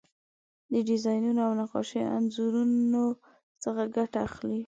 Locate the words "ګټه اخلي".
3.95-4.59